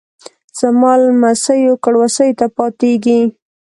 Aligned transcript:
زما 0.59 0.91
لمسیو 1.01 1.73
کړوسیو 1.83 2.37
ته 2.39 2.45
پاتیږي 2.57 3.19